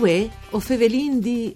Uè, 0.00 0.30
o 0.52 0.60
fevelin 0.60 1.20
di... 1.20 1.54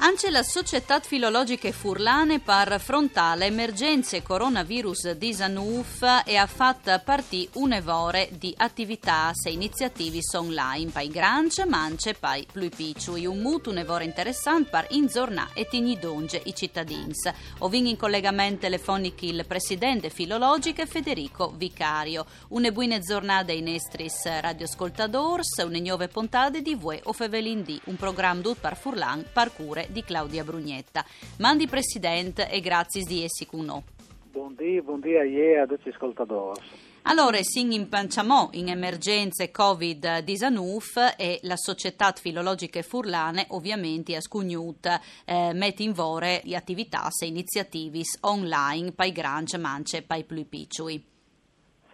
Anche 0.00 0.30
la 0.30 0.44
Società 0.44 1.00
Filologiche 1.00 1.72
Furlane 1.72 2.38
par 2.38 2.80
frontale 2.80 3.46
emergenze 3.46 4.22
coronavirus 4.22 5.14
19 5.14 6.22
e 6.24 6.36
ha 6.36 6.46
fatto 6.46 7.00
partì 7.04 7.48
un'evore 7.54 8.28
di 8.30 8.54
attività 8.56 9.32
e 9.44 9.50
iniziative 9.50 10.20
online 10.34 10.92
pai 10.92 11.08
granche, 11.08 11.64
mance, 11.66 12.14
pai 12.14 12.46
più 12.50 12.68
piccoli. 12.68 13.26
Un 13.26 13.40
mutuo 13.40 13.72
un'evore 13.72 14.04
interessante 14.04 14.70
per 14.70 14.86
inzornà 14.90 15.48
e 15.52 15.66
tignidonge 15.66 16.42
i 16.44 16.54
cittadini. 16.54 17.12
Ovin 17.58 17.88
in 17.88 17.96
collegamento 17.96 18.60
telefonico 18.60 19.24
il 19.24 19.44
presidente 19.48 20.10
filologico 20.10 20.86
Federico 20.86 21.52
Vicario. 21.56 22.24
Une 22.50 22.70
buone 22.70 23.00
giornate 23.00 23.50
ai 23.50 23.62
nestris 23.62 24.24
radioascoltadors, 24.24 25.58
une 25.64 25.80
nuove 25.80 26.06
puntate 26.06 26.62
di 26.62 26.76
Vue 26.76 27.00
o 27.02 27.12
Fevelin 27.12 27.64
di, 27.64 27.80
un 27.86 27.96
programma 27.96 28.42
tutto 28.42 28.60
per 28.60 28.76
Furlan, 28.76 29.24
parcure 29.32 29.86
di 29.88 30.02
Claudia 30.02 30.44
Brugnetta. 30.44 31.04
Mandi 31.38 31.66
Presidente 31.66 32.50
e 32.50 32.60
grazie 32.60 33.04
di 33.04 33.24
essi 33.24 33.46
cuno. 33.46 33.82
Buondì, 34.30 34.80
buondì 34.82 35.16
a 35.16 35.24
ie 35.24 35.58
a 35.58 35.66
tutti 35.66 35.88
gli 35.88 35.92
ascoltatori. 35.92 36.60
Allora, 37.02 37.38
si 37.40 37.60
impanciamo 37.60 38.50
in 38.52 38.68
emergenze 38.68 39.50
Covid-19 39.50 41.14
e 41.16 41.38
la 41.42 41.56
Società 41.56 42.12
Filologiche 42.12 42.82
Furlane 42.82 43.46
ovviamente 43.48 44.14
ha 44.14 44.20
scugnuto, 44.20 44.90
eh, 45.24 45.52
mette 45.54 45.82
in 45.82 45.92
vore 45.92 46.42
le 46.44 46.56
attività 46.56 47.08
e 47.18 47.26
iniziative 47.26 48.02
online 48.22 48.92
per 48.92 49.06
i 49.06 49.12
grandi, 49.12 49.56
mance, 49.56 50.02
per 50.02 50.18
i 50.18 50.24
più 50.24 50.46
piccoli. 50.46 51.16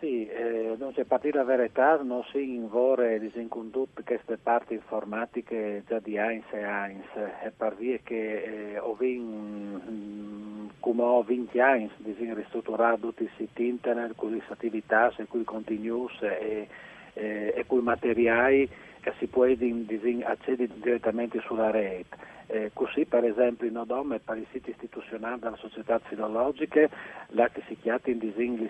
Sì, 0.04 0.28
eh, 0.28 0.76
c'è 0.92 1.04
partita 1.04 1.38
la 1.38 1.44
verità, 1.44 1.98
non 2.02 2.22
si 2.30 2.56
invore 2.56 3.18
disincondotte 3.18 4.02
queste 4.02 4.36
parti 4.36 4.74
informatiche 4.74 5.82
già 5.88 5.98
di 5.98 6.16
Heinz 6.16 6.44
e 6.52 6.58
Heinz, 6.58 7.06
e 7.42 7.50
per 7.56 7.74
via 7.74 7.96
che 8.02 8.74
eh, 8.74 8.78
ho 8.78 8.92
vin, 8.96 10.68
come 10.78 11.02
ho 11.02 11.22
20 11.22 11.58
anni 11.58 11.90
di 11.96 12.14
ristrutturare 12.34 13.00
tutti 13.00 13.22
i 13.22 13.30
siti 13.38 13.66
internet 13.66 14.14
con 14.14 14.30
le 14.30 14.42
attività 14.46 15.10
e 15.16 15.26
con 15.26 15.40
i 15.40 15.44
continuous 15.44 16.20
e, 16.20 16.68
e, 17.14 17.54
e 17.56 17.64
con 17.66 17.78
i 17.78 17.82
materiali 17.82 18.68
che 19.00 19.14
si 19.18 19.26
può 19.26 19.44
accedere 19.44 20.68
direttamente 20.82 21.40
sulla 21.40 21.70
rete. 21.70 22.32
Eh, 22.46 22.70
così 22.74 23.06
per 23.06 23.24
esempio 23.24 23.66
in 23.66 23.78
Odome 23.78 24.18
per 24.18 24.36
i 24.36 24.46
siti 24.52 24.68
istituzionali 24.68 25.40
della 25.40 25.56
società 25.56 25.98
filologiche 25.98 26.90
là 27.28 27.48
che 27.48 27.62
si 27.66 27.73
in 28.04 28.18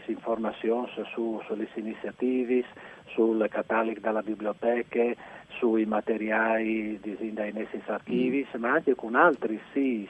informazioni 0.06 0.88
su, 1.12 1.40
sulle 1.46 1.68
iniziative, 1.74 2.64
sul 3.06 3.46
catalogo 3.50 4.00
della 4.00 4.22
biblioteca, 4.22 5.14
sui 5.48 5.84
materiali 5.84 6.98
dai 7.00 7.52
nessi 7.52 7.80
archivi, 7.86 8.46
mm. 8.56 8.60
ma 8.60 8.72
anche 8.72 8.94
con 8.94 9.14
altri 9.14 9.60
siti 9.72 10.08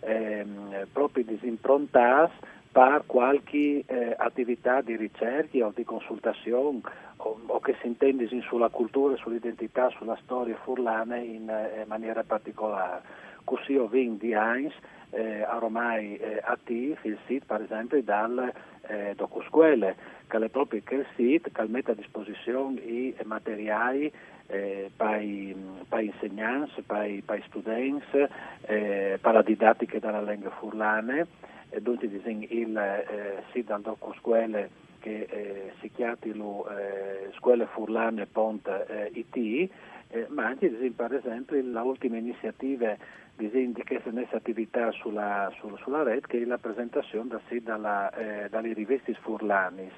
ehm, 0.00 0.86
proprio 0.92 1.24
disimprontati 1.24 2.54
per 2.76 3.04
qualche 3.06 3.84
eh, 3.86 4.14
attività 4.18 4.82
di 4.82 4.96
ricerca 4.96 5.64
o 5.64 5.72
di 5.74 5.82
consultazione 5.82 6.80
o, 7.16 7.40
o, 7.46 7.58
che 7.58 7.74
si 7.80 7.86
intende 7.86 8.28
sulla 8.42 8.68
cultura, 8.68 9.16
sull'identità, 9.16 9.88
sulla 9.96 10.18
storia 10.22 10.58
furlana 10.62 11.16
in 11.16 11.48
eh, 11.48 11.86
maniera 11.86 12.22
particolare. 12.22 13.00
Così 13.44 13.76
ho 13.76 13.86
vinto 13.86 14.26
di 14.26 14.34
Heinz 14.34 14.74
eh, 15.08 15.42
ormai 15.46 16.18
eh, 16.18 16.42
attivi 16.44 16.98
il 17.04 17.16
sito 17.26 17.46
per 17.46 17.62
esempio 17.62 18.02
dal 18.02 18.52
eh, 18.88 19.14
DocuSquele, 19.16 19.96
che 20.26 20.36
è 20.36 20.48
proprio 20.50 20.82
quel 20.84 21.06
sito 21.14 21.48
che 21.50 21.62
mette 21.68 21.92
a 21.92 21.94
disposizione 21.94 22.78
i 22.80 23.16
materiali 23.24 24.12
eh, 24.48 24.90
per 24.96 25.22
i 25.22 25.54
insegnanti, 25.98 26.82
per 26.82 27.08
i 27.08 27.22
studenti, 27.46 28.26
eh, 28.62 29.18
per 29.20 29.32
la 29.32 29.42
didattica 29.42 29.98
della 29.98 30.22
lingua 30.22 30.50
furlane 30.50 31.26
e 31.70 31.80
dunque 31.80 32.06
il 32.06 32.76
eh, 32.76 33.42
sito 33.52 33.74
al 33.74 33.82
dopo 33.82 34.14
scuole 34.18 34.70
che 35.00 35.26
eh, 35.28 35.72
si 35.80 35.90
chiama 35.92 36.16
eh, 36.22 37.30
scuolefurlane.it 37.36 39.70
eh, 40.08 40.26
ma 40.28 40.46
anche 40.46 40.68
per 40.94 41.14
esempio 41.14 41.60
l'ultima 41.60 42.16
iniziativa 42.16 42.96
di 43.36 43.50
questa 43.86 44.36
attività 44.36 44.90
sulla, 44.92 45.52
sul, 45.58 45.76
sulla 45.78 46.02
rete 46.02 46.26
che 46.28 46.40
è 46.40 46.44
la 46.44 46.58
presentazione 46.58 47.28
da, 47.28 47.40
sì, 47.48 47.60
dalla, 47.60 48.10
eh, 48.14 48.48
dalle 48.48 48.72
riviste 48.72 49.12
Furlanis 49.14 49.92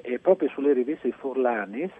e 0.00 0.18
proprio 0.18 0.48
sulle 0.50 0.72
riviste 0.72 1.12
Furlanis 1.12 1.90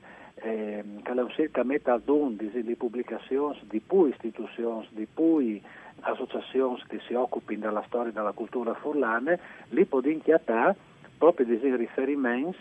eh, 0.42 0.84
che 1.02 1.14
la 1.14 1.26
cerca 1.28 1.62
mette 1.62 1.90
ad 1.90 2.08
un 2.08 2.36
di 2.36 2.74
pubblicazioni 2.76 3.58
di 3.68 3.80
più 3.80 4.06
istituzioni, 4.06 4.86
di 4.90 5.06
più 5.12 5.60
associazioni 6.00 6.82
che 6.88 7.00
si 7.06 7.14
occupino 7.14 7.66
della 7.66 7.84
storia 7.86 8.10
e 8.10 8.14
della 8.14 8.32
cultura 8.32 8.74
furlane, 8.74 9.38
li 9.70 9.84
può 9.84 10.00
inchiatare 10.02 10.76
proprio 11.16 11.46
dei 11.46 11.76
riferimenti 11.76 12.56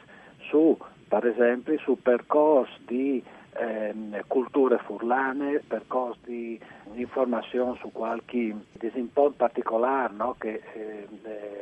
su, 0.49 0.77
per 1.07 1.25
esempio, 1.25 1.77
su 1.79 2.01
percorsi 2.01 2.73
di 2.85 3.23
ehm, 3.53 4.21
culture 4.27 4.77
furlane, 4.79 5.61
percorsi 5.67 6.19
di 6.25 6.59
informazione 6.95 7.77
su 7.79 7.91
qualche 7.91 8.55
disimpon 8.71 9.35
particolare 9.35 10.13
no, 10.13 10.35
che 10.37 10.61
eh, 10.73 11.07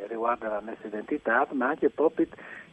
riguarda 0.08 0.48
la 0.48 0.62
nostra 0.64 0.88
identità, 0.88 1.48
ma 1.52 1.70
anche 1.70 1.90
proprio 1.90 2.28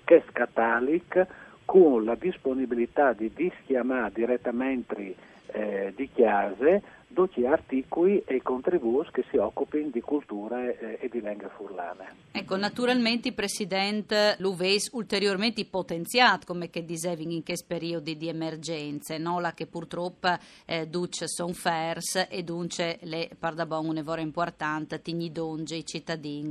che 0.04 0.22
scatalic 0.28 1.26
con 1.72 2.04
la 2.04 2.16
disponibilità 2.16 3.14
di 3.14 3.32
dischiamare 3.34 4.12
direttamente 4.12 5.14
eh, 5.46 5.90
di 5.96 6.06
chiase 6.12 6.82
tutti 7.12 7.44
articoli 7.46 8.22
e 8.26 8.42
contributi 8.42 9.10
che 9.12 9.24
si 9.30 9.36
occupino 9.36 9.90
di 9.90 10.00
cultura 10.00 10.62
e, 10.68 10.98
e 11.00 11.08
di 11.08 11.20
lingua 11.20 11.48
furlane. 11.50 12.20
Ecco, 12.32 12.56
naturalmente, 12.56 13.32
Presidente, 13.32 14.36
l'UVES 14.38 14.90
ulteriormente 14.92 15.64
potenziato, 15.64 16.46
come 16.46 16.70
che 16.70 16.84
dicevi 16.84 17.24
in 17.24 17.44
questi 17.44 17.66
periodi 17.66 18.16
di 18.16 18.28
emergenze, 18.28 19.18
no? 19.18 19.40
la 19.40 19.52
che 19.52 19.66
purtroppo 19.66 20.28
eh, 20.66 20.86
duce 20.86 21.28
sono 21.28 21.52
fers 21.52 22.26
e 22.28 22.42
dunque 22.42 22.98
le 23.02 23.30
pardabon 23.38 23.88
un'evora 23.88 24.20
importante, 24.20 25.02
tigni 25.02 25.30
donge 25.30 25.76
i 25.76 25.86
cittadini, 25.86 26.50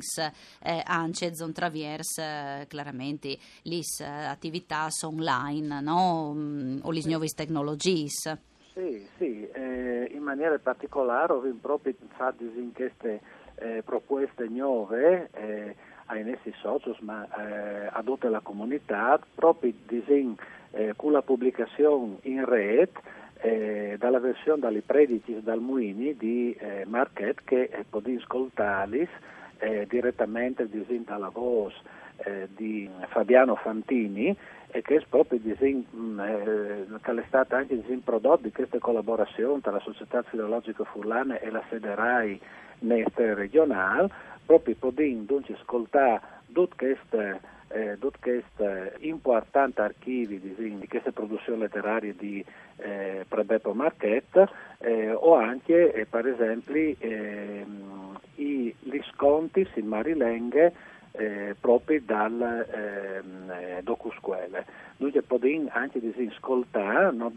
eh, 0.63 0.81
anche 0.85 1.35
zon 1.35 1.51
travers, 1.51 2.17
eh, 2.17 2.65
chiaramente, 2.67 3.37
le 3.63 3.79
eh, 3.99 4.03
attività 4.03 4.87
online, 5.03 5.81
no? 5.81 6.33
Mm, 6.33 6.79
o 6.83 6.91
le 6.91 7.01
nuove 7.05 7.27
tecnologie. 7.27 8.07
Sì, 8.73 9.00
maniera 10.31 10.57
particolare 10.59 11.33
ho 11.33 11.43
proprio 11.59 11.93
pensato 11.93 12.43
in 12.43 12.71
queste 12.73 13.19
eh, 13.55 13.81
proposte 13.83 14.47
nuove 14.47 15.29
eh, 15.33 15.75
ai 16.05 16.23
nostri 16.23 16.53
soci, 16.61 16.95
ma 17.01 17.25
eh, 17.25 17.87
a 17.91 18.03
la 18.29 18.39
comunità, 18.39 19.19
proprio 19.35 19.73
disin, 19.85 20.35
eh, 20.71 20.93
con 20.95 21.11
la 21.11 21.21
pubblicazione 21.21 22.17
in 22.23 22.45
rete 22.45 22.99
eh, 23.41 23.95
dalla 23.97 24.19
versione 24.19 24.61
dalle 24.61 24.81
predici 24.81 25.41
dal 25.41 25.59
Muini 25.59 26.15
di 26.15 26.55
eh, 26.57 26.85
Marquette 26.85 27.41
che 27.43 27.61
eh, 27.63 27.85
potete 27.89 28.21
ascoltarli 28.21 29.07
direttamente 29.87 30.67
disin 30.67 31.03
dalla 31.03 31.29
voce 31.29 31.77
eh, 32.23 32.47
di 32.55 32.89
Fabiano 33.09 33.55
Fantini 33.55 34.35
e 34.73 34.81
che 34.81 34.95
è 34.95 35.03
proprio 35.07 35.39
mm, 35.39 36.19
eh, 36.19 37.23
stata 37.27 37.57
anche 37.57 37.79
disegno 37.81 38.01
prodotto 38.03 38.43
di 38.43 38.51
questa 38.51 38.79
collaborazione 38.79 39.61
tra 39.61 39.71
la 39.71 39.79
Società 39.79 40.21
Filologica 40.23 40.83
Furlana 40.83 41.39
e 41.39 41.49
la 41.49 41.61
Federai 41.61 42.39
Nestre 42.79 43.33
Regionale, 43.33 44.09
proprio 44.45 44.75
potendo 44.79 45.41
ascoltare 45.53 46.21
tutte 46.51 46.75
queste 46.75 47.39
eh, 47.73 47.97
tutti 47.99 48.19
questi 48.19 49.07
importanti 49.07 49.79
archivi 49.79 50.39
di, 50.39 50.77
di 50.77 50.87
queste 50.87 51.11
produzioni 51.11 51.59
letterarie 51.59 52.15
di 52.15 52.43
eh, 52.77 53.25
Prebeppo 53.27 53.73
Marchetta 53.73 54.49
eh, 54.79 55.11
o 55.11 55.35
anche 55.35 55.93
eh, 55.93 56.05
per 56.05 56.27
esempio 56.27 56.95
ehm, 56.99 58.19
i, 58.35 58.75
gli 58.79 58.99
sconti 59.13 59.67
in 59.75 59.87
Marilenghe 59.87 60.73
eh, 61.11 61.55
proprio 61.59 62.01
dal 62.03 62.41
ehm, 62.41 63.51
eh, 63.51 63.79
docusquele. 63.83 64.65
Noi 64.97 65.11
possiamo 65.25 65.69
anche 65.71 65.99
ascoltare, 66.29 67.11
non 67.11 67.31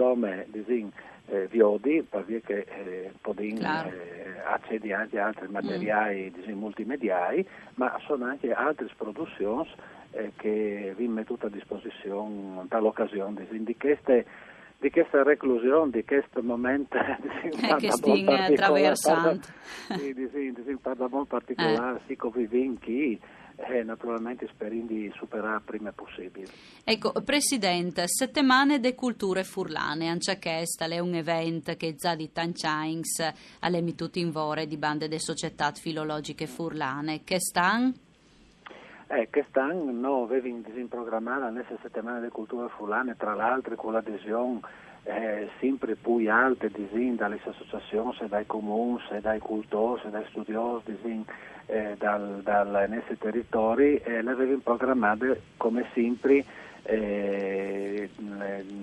disin, 0.49 0.91
eh, 1.26 1.47
viodi, 1.47 2.06
perché 2.09 2.67
eh, 2.67 3.12
possiamo 3.21 3.61
eh, 3.61 4.41
accedere 4.44 4.94
anche 4.94 5.19
a 5.19 5.26
altri 5.26 5.49
materiali 5.49 6.31
mm. 6.31 6.35
disin, 6.38 6.59
multimediali, 6.59 7.47
ma 7.75 7.99
sono 8.06 8.26
anche 8.26 8.53
altre 8.53 8.88
produzioni 8.97 9.69
eh, 10.12 10.32
che 10.37 10.94
vi 10.97 11.09
metto 11.09 11.38
a 11.41 11.49
disposizione 11.49 12.67
per 12.69 12.82
l'occasione 12.82 13.47
di 13.49 13.76
queste 13.76 14.25
di 14.84 14.90
questa 14.90 15.22
reclusione, 15.22 15.90
di 15.92 16.04
questo 16.04 16.42
momento 16.42 16.98
eh, 17.00 17.76
che 17.78 17.90
stiamo 17.90 18.32
attraversando. 18.32 19.40
Sì, 19.88 19.96
di, 19.96 20.12
di, 20.12 20.28
di, 20.28 20.52
di, 20.52 20.62
di 20.62 20.78
particolare, 21.26 21.96
eh. 21.96 22.00
sì, 22.06 22.16
come 22.16 22.44
vinchi, 22.46 23.19
e 23.56 23.82
naturalmente 23.82 24.46
speriamo 24.52 24.88
di 24.88 25.10
superare 25.16 25.62
prima 25.64 25.90
possibile. 25.92 26.48
Ecco, 26.84 27.12
Presidente, 27.25 28.06
settimane 28.08 28.78
de 28.78 28.94
culture 28.94 29.42
furlane, 29.42 30.08
anche 30.08 30.38
questo 30.38 30.84
è 30.84 30.98
un 30.98 31.14
evento 31.14 31.75
che 31.76 31.94
già 31.94 32.14
di 32.14 32.30
Tanchains 32.30 33.32
alle 33.60 33.94
tutti 33.94 34.20
in 34.20 34.32
vore 34.32 34.66
di 34.66 34.76
bande 34.76 35.08
de 35.08 35.19
società 35.19 35.72
filologiche 35.72 36.46
furlane, 36.46 37.25
che 37.25 37.40
stanno? 37.40 38.03
Eh, 39.14 39.28
quest'anno 39.31 39.93
noi 39.93 40.25
avevamo 40.25 40.88
programmato 40.88 41.49
nelle 41.49 41.64
settimane 41.81 42.20
di 42.20 42.31
culture 42.31 42.69
furlane, 42.76 43.14
tra 43.16 43.32
l'altro 43.34 43.76
con 43.76 43.93
l'adesione 43.93 44.58
eh, 45.05 45.49
sempre 45.61 45.94
più 45.94 46.28
alte 46.28 46.69
disin, 46.69 47.14
dalle 47.14 47.38
associazioni, 47.44 48.16
dai 48.26 48.44
comuni, 48.44 48.99
dai 49.20 49.38
cultori, 49.38 50.11
dai 50.11 50.25
studiosi 50.31 50.96
disin, 50.96 51.25
eh, 51.66 51.94
dal, 51.96 52.40
dal 52.43 52.87
nostri 52.88 53.16
territori 53.16 53.99
e 53.99 54.20
le 54.20 54.32
avevamo 54.32 54.58
programmate 54.64 55.43
come 55.58 55.87
sempre 55.94 56.44
eh, 56.82 58.11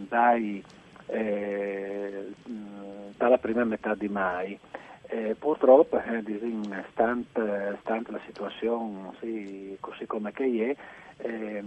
dai, 0.07 0.63
eh, 1.07 2.33
dalla 3.17 3.37
prima 3.37 3.65
metà 3.65 3.95
di 3.95 4.07
mai. 4.07 4.57
Eh, 5.13 5.35
purtroppo, 5.37 6.01
eh, 6.01 6.23
disin, 6.23 6.85
stante, 6.91 7.77
stante, 7.81 8.11
la 8.13 8.21
situazione 8.25 9.11
sì, 9.19 9.75
così 9.81 10.05
come 10.05 10.31
che 10.31 10.77
è, 11.17 11.27
eh, 11.27 11.61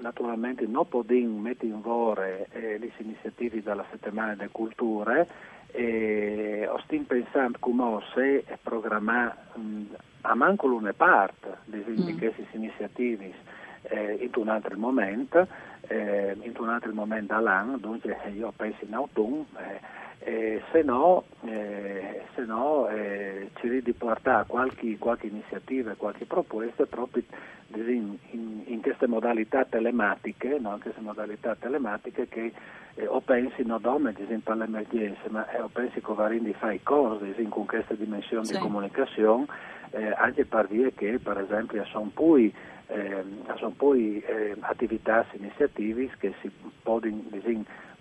naturalmente 0.00 0.66
non 0.66 0.86
possiamo 0.86 1.38
mettere 1.38 1.72
in 1.72 1.80
vore 1.80 2.48
eh, 2.52 2.76
le 2.76 2.92
iniziative 2.98 3.62
della 3.62 3.86
settimana 3.90 4.34
delle 4.34 4.50
culture 4.52 5.26
e 5.68 6.68
stiamo 6.84 7.04
pensando 7.06 7.56
come 7.58 8.02
se 8.12 8.44
programmare 8.62 9.34
a 10.20 10.34
manco 10.34 10.66
l'una 10.66 10.92
parte 10.92 11.56
di 11.64 11.82
queste 12.18 12.44
iniziative 12.50 13.32
eh, 13.84 14.18
in 14.20 14.30
un 14.34 14.48
altro 14.48 14.76
momento, 14.76 15.46
eh, 15.88 16.36
in 16.38 16.52
un 16.58 16.68
altro 16.68 16.92
momento 16.92 17.32
all'anno, 17.34 17.78
dunque 17.78 18.14
io 18.34 18.52
penso 18.54 18.84
in 18.84 18.92
autunno, 18.92 19.46
eh, 20.22 20.62
se 20.70 20.82
no, 20.82 21.24
eh, 21.46 22.22
se 22.34 22.44
no 22.44 22.88
eh, 22.88 23.50
ci 23.58 23.68
di 23.82 23.92
portare 23.92 24.44
qualche, 24.46 24.98
qualche 24.98 25.28
iniziativa, 25.28 25.94
qualche 25.94 26.26
proposta 26.26 26.84
proprio 26.84 27.22
in, 27.74 28.16
in, 28.30 28.62
in, 28.66 28.82
queste 28.82 29.06
modalità 29.06 29.64
telematiche, 29.64 30.58
no? 30.60 30.78
queste 30.80 31.00
modalità 31.00 31.56
telematiche 31.58 32.28
che 32.28 32.52
eh, 32.94 33.06
o 33.06 33.20
pensi 33.20 33.62
non 33.62 33.80
dome 33.80 34.12
per 34.12 34.56
l'emergenza, 34.56 35.22
ma 35.28 35.48
eh, 35.50 35.60
o 35.60 35.68
pensi 35.68 36.00
che 36.00 36.12
varin 36.12 36.44
di 36.44 36.52
fare 36.52 36.80
cose 36.82 37.34
con 37.48 37.64
queste 37.64 37.96
dimensioni 37.96 38.44
sì. 38.44 38.52
di 38.52 38.58
comunicazione, 38.58 39.46
eh, 39.92 40.12
anche 40.16 40.44
per 40.44 40.66
dire 40.66 40.92
che 40.92 41.18
per 41.18 41.38
esempio 41.38 41.82
sono 41.86 42.10
poi, 42.12 42.52
eh, 42.88 43.24
sono 43.56 43.72
poi 43.74 44.22
attività, 44.60 45.24
iniziative 45.32 46.10
che 46.18 46.34
si 46.42 46.50
possono 46.82 47.22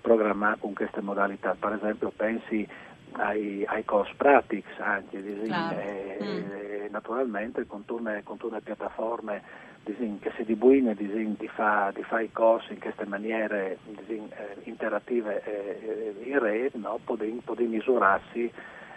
programmare 0.01 0.57
con 0.59 0.73
queste 0.73 1.01
modalità. 1.01 1.55
Per 1.59 1.73
esempio 1.73 2.11
pensi 2.15 2.67
ai, 3.13 3.65
ai 3.67 3.83
cost 3.85 4.13
pratics 4.15 4.79
anche, 4.79 5.21
claro. 5.45 5.77
e, 5.79 6.17
mm. 6.21 6.91
naturalmente 6.91 7.65
con 7.65 7.85
tutte, 7.85 8.23
le 8.49 8.61
piattaforme 8.61 9.41
disin, 9.83 10.19
che 10.19 10.31
si 10.35 10.43
dibuine 10.43 10.93
disin, 10.93 11.35
di 11.37 11.47
fare 11.47 11.93
di 11.93 12.03
fa 12.03 12.19
i 12.19 12.31
corsi 12.31 12.73
in 12.73 12.79
queste 12.79 13.05
maniere 13.05 13.77
disin, 13.85 14.27
eh, 14.31 14.57
interattive 14.63 15.43
eh, 15.43 16.15
in 16.23 16.39
rete, 16.39 16.77
no? 16.77 16.99
poter 17.03 17.67
misurarsi 17.67 18.51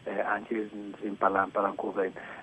eh, 0.05 0.21
anche 0.21 0.69
in 0.73 1.17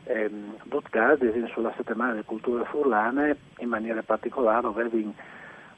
in 0.05 0.53
tutto 0.69 0.87
caso, 0.89 1.25
sulla 1.53 1.73
settimana 1.75 2.13
di 2.13 2.23
culture 2.23 2.63
furlane, 2.65 3.35
in 3.59 3.69
maniera 3.69 4.01
particolare, 4.01 4.67
avevi 4.67 5.13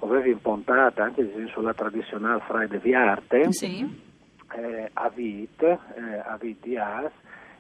avevo 0.01 0.30
impontata 0.30 1.03
anche 1.03 1.48
sulla 1.53 1.74
tradizionale 1.74 2.42
Friday 2.48 2.80
di 2.80 2.94
arte 2.94 3.51
sì. 3.51 4.03
eh, 4.56 4.89
a 4.94 5.09
VIT, 5.09 5.62
eh, 5.62 5.77
a 6.25 6.38
VIT 6.39 6.62
di 6.62 6.77
AS 6.77 7.12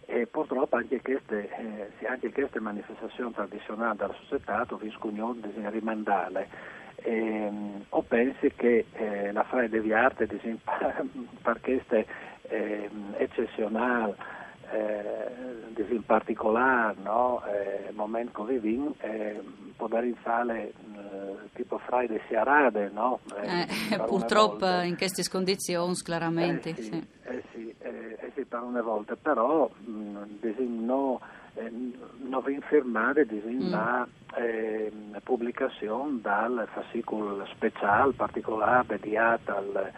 e 0.05 0.27
purtroppo 0.27 0.75
anche 0.75 1.01
queste, 1.01 1.49
eh, 1.49 2.07
anche 2.07 2.31
queste 2.31 2.59
manifestazioni 2.59 3.31
tradizionali 3.33 3.97
della 3.97 4.15
società 4.21 4.65
viscono 4.79 5.35
di 5.39 5.51
rimandare. 5.69 6.47
Eh, 7.03 7.49
o 7.89 8.01
pensi 8.03 8.51
che 8.55 8.85
eh, 8.93 9.31
la 9.31 9.43
Friday 9.43 9.81
di 9.81 9.93
arte 9.93 10.27
per 11.41 11.59
queste 11.61 12.05
eh, 12.43 12.89
eccezionale 13.17 14.15
eh, 14.71 15.83
in 15.89 16.03
particolare 16.05 16.95
no, 17.03 17.43
eh, 17.45 17.91
momento 17.93 18.31
come 18.33 18.59
vin 18.59 18.93
eh, 18.99 19.41
può 19.75 19.87
dare 19.87 20.07
in 20.07 20.15
sale 20.23 20.67
eh, 20.67 20.73
tipo 21.53 21.77
Friday 21.79 22.19
si 22.27 22.35
arade 22.35 22.89
no? 22.93 23.19
Eh, 23.41 23.67
eh, 23.91 23.99
purtroppo 24.05 24.67
in 24.81 24.95
queste 24.97 25.27
condizioni 25.29 25.93
chiaramente 25.95 26.69
eh 26.69 26.75
sì, 26.75 26.83
sì. 26.83 27.07
Eh 27.23 27.43
sì, 27.51 27.75
eh, 27.79 28.31
sì, 28.35 28.45
per 28.45 28.61
una 28.61 28.81
volta 28.81 29.15
però 29.15 29.69
mh, 29.69 30.17
no, 30.85 31.19
non 32.17 32.41
vi 32.45 32.59
firmare 32.67 33.27
mm. 33.29 33.71
la 33.71 34.07
pubblicazione 35.23 36.19
dal 36.21 36.67
fascicolo 36.71 37.45
speciale 37.47 38.13
particolare 38.13 38.85
dedicato 38.87 39.55
al 39.55 39.91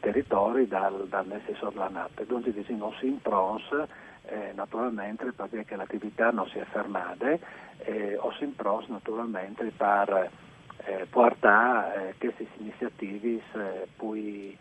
territorio 0.00 0.66
dal, 0.66 1.06
dal 1.08 1.26
Messi 1.26 1.54
Sorlanate, 1.58 2.26
dunque 2.26 2.52
non 2.68 2.92
si 2.98 3.06
impronsa 3.06 3.86
eh, 4.26 4.52
naturalmente 4.54 5.32
perché 5.32 5.76
l'attività 5.76 6.30
non 6.30 6.48
si 6.48 6.58
è 6.58 6.64
fermata 6.64 7.38
eh, 7.78 8.16
o 8.18 8.32
si 8.32 8.44
impros 8.44 8.88
naturalmente 8.88 9.70
per 9.76 10.30
eh, 10.86 11.06
portare 11.10 12.10
eh, 12.10 12.14
queste 12.18 12.46
iniziative 12.58 13.42
eh, 13.54 13.86
poi, 13.96 14.56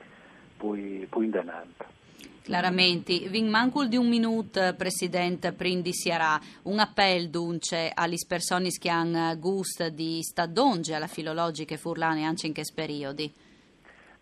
poi, 0.58 1.08
poi 1.10 1.26
in 1.26 1.32
denaro. 1.32 1.94
Chiaramente, 2.42 3.28
vin 3.28 3.50
mancul 3.50 3.88
di 3.88 3.98
un 3.98 4.08
minuto, 4.08 4.62
Presidente, 4.78 5.52
prima 5.52 5.82
di 5.82 5.92
Siarà, 5.94 6.40
un 6.64 6.78
appello 6.78 7.28
dunque 7.28 7.92
alle 7.92 8.18
persone 8.28 8.70
che 8.70 8.90
hanno 8.90 9.36
gusto 9.40 9.90
di 9.90 10.22
stadonge 10.22 10.94
alla 10.94 11.08
filologica 11.08 11.76
furlane 11.76 12.24
anche 12.24 12.46
in 12.46 12.54
questo 12.54 12.74
periodo. 12.76 13.24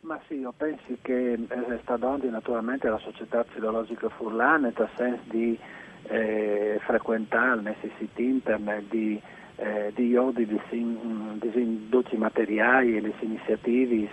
Ma 0.02 0.20
sì, 0.28 0.36
io 0.36 0.54
penso 0.56 0.84
che 1.02 1.34
eh, 1.34 1.80
sta 1.82 1.98
dando 1.98 2.30
naturalmente 2.30 2.88
la 2.88 3.00
società 3.00 3.44
filologica 3.44 4.08
furlana 4.10 4.72
nel 4.74 4.90
senso 4.96 5.22
di 5.30 5.60
eh, 6.04 6.80
frequentare 6.86 7.62
nei 7.62 7.76
siti 7.98 8.24
internet, 8.24 8.84
di, 8.90 9.22
eh, 9.58 9.92
di 9.96 10.08
iodi, 10.08 10.46
di, 10.46 10.60
di 10.70 11.62
induci 11.62 12.18
materiali 12.18 12.98
e 12.98 13.02
le 13.02 13.14
iniziative 13.20 14.10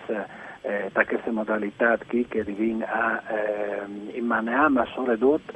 eh, 0.63 0.91
da 0.93 1.05
queste 1.05 1.31
modalità 1.31 1.99
che 2.07 2.27
arrivano 2.33 2.85
a 2.87 3.23
eh, 3.29 4.19
in 4.19 4.27
manea, 4.27 4.69
ma 4.69 4.85
soprattutto 4.95 5.53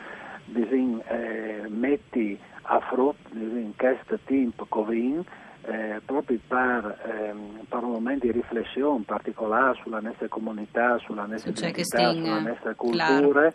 di 0.47 1.03
eh, 1.09 1.63
metti 1.69 2.39
a 2.63 2.81
frutto 2.81 3.29
di 3.31 3.73
questo 3.77 4.19
tempo 4.25 4.67
Covid 4.69 5.25
eh, 5.67 6.01
proprio 6.05 6.39
per, 6.47 6.99
ehm, 7.07 7.65
per, 7.69 7.83
un 7.83 7.93
momento 7.93 8.27
di 8.27 8.33
riflessione 8.33 9.03
particolare 9.07 9.79
sulla 9.83 10.01
nostra 10.01 10.29
comunità, 10.29 10.99
sulla 10.99 11.25
nostra 11.25 11.53
cioè 11.53 11.71
identità, 11.71 12.13
sulla 12.13 12.41
nostra 12.41 12.75
cultura. 12.75 13.53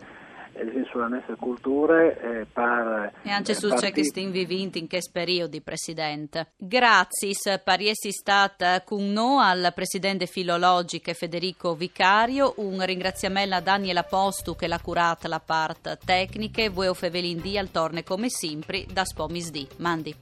Eh, 0.60 0.84
sulla 0.90 1.08
nostra 1.08 1.36
cultura 1.36 2.02
eh, 2.02 2.46
per, 2.52 3.12
e 3.22 3.30
anche 3.30 3.54
su 3.54 3.70
ciò 3.70 3.90
che 3.90 4.04
stiamo 4.04 4.30
vivendo 4.30 4.76
in 4.76 4.88
questo 4.88 5.10
periodo, 5.12 5.58
Presidente. 5.62 6.52
Grazie 6.56 7.32
per 7.64 7.80
essere 7.80 8.12
stata 8.12 8.82
con 8.82 9.10
noi 9.10 9.42
al 9.42 9.72
Presidente 9.74 10.26
filologico 10.26 11.12
Federico 11.14 11.74
Vicario. 11.74 12.52
Un 12.56 12.84
ringraziamento 12.84 13.54
a 13.54 13.60
Daniela 13.60 14.02
Postu 14.02 14.54
che 14.54 14.66
l'ha 14.66 14.80
curata 14.80 15.28
la 15.28 15.40
parte 15.40 15.98
tecnica. 16.04 16.68
Voi 16.68 16.88
o 16.88 16.94
Fevelin 16.94 17.40
D 17.40 17.56
al 17.56 17.70
torne 17.70 18.02
come 18.02 18.28
sempre 18.28 18.84
da 18.92 19.04
Spomis 19.04 19.50
D. 19.50 19.66
Mandi. 19.78 20.14